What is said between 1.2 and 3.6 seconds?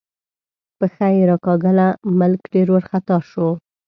راکاږله، ملک ډېر وارخطا شو.